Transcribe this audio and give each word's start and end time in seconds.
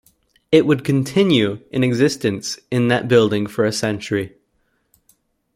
It 0.51 0.65
would 0.65 0.83
continue 0.83 1.59
in 1.69 1.83
existence 1.83 2.57
in 2.71 2.87
that 2.87 3.07
building 3.07 3.45
for 3.45 3.65
a 3.65 3.71
century. 3.71 4.35